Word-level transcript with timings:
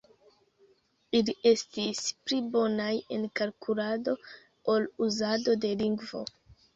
Ili 1.17 1.33
estis 1.49 1.99
pli 2.29 2.39
bonaj 2.55 2.93
en 3.17 3.27
kalkulado 3.41 4.15
ol 4.75 4.89
uzado 5.09 5.55
de 5.67 5.75
lingvo. 5.83 6.23